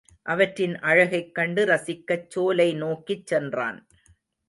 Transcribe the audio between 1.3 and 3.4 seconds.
கண்டு ரசிக்கச் சோலைநோக்கிச்